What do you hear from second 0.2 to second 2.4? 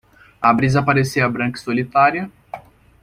A brisa parecia branca e solitária.